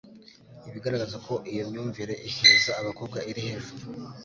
ibigaragaza 0.67 1.17
ko 1.27 1.33
iyo 1.51 1.63
myumvire 1.69 2.13
iheza 2.29 2.71
abakobwa 2.81 3.17
iri 3.29 3.41
hejuru 3.47 3.83